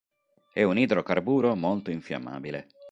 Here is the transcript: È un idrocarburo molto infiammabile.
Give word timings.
È 0.51 0.63
un 0.63 0.79
idrocarburo 0.79 1.55
molto 1.55 1.91
infiammabile. 1.91 2.67